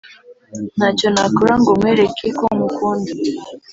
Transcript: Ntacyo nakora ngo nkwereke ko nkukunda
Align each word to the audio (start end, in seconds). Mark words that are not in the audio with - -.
Ntacyo 0.75 1.07
nakora 1.13 1.53
ngo 1.61 1.71
nkwereke 1.77 2.25
ko 2.37 2.45
nkukunda 2.55 3.11